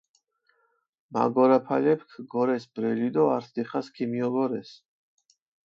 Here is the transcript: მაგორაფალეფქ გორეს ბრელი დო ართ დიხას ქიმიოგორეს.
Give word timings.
მაგორაფალეფქ 1.17 2.09
გორეს 2.33 2.67
ბრელი 2.73 3.09
დო 3.15 3.23
ართ 3.37 3.45
დიხას 3.55 3.87
ქიმიოგორეს. 3.95 4.69